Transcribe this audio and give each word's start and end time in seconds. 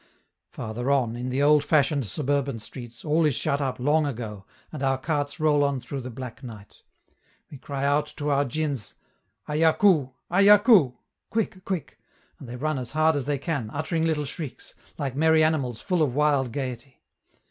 Farther 0.49 0.89
on, 0.89 1.15
in 1.15 1.29
the 1.29 1.43
old 1.43 1.63
fashioned 1.63 2.07
suburban 2.07 2.57
streets, 2.57 3.05
all 3.05 3.23
is 3.23 3.35
shut 3.35 3.61
up 3.61 3.79
long 3.79 4.07
ago, 4.07 4.45
and 4.71 4.81
our 4.81 4.97
carts 4.97 5.39
roll 5.39 5.63
on 5.63 5.79
through 5.79 6.01
the 6.01 6.09
black 6.09 6.41
night. 6.41 6.81
We 7.51 7.59
cry 7.59 7.85
out 7.85 8.07
to 8.17 8.31
our 8.31 8.43
djins: 8.43 8.95
"Ayakou! 9.47 10.11
ayakou!" 10.31 10.95
("Quick! 11.29 11.63
quick!")and 11.65 12.49
they 12.49 12.55
run 12.55 12.79
as 12.79 12.93
hard 12.93 13.15
as 13.15 13.25
they 13.25 13.37
can, 13.37 13.69
uttering 13.69 14.03
little 14.03 14.25
shrieks, 14.25 14.73
like 14.97 15.15
merry 15.15 15.43
animals 15.43 15.81
full 15.83 16.01
of 16.01 16.15
wild 16.15 16.51
gayety. 16.51 17.03